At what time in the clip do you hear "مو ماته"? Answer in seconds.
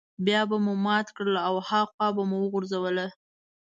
0.65-1.11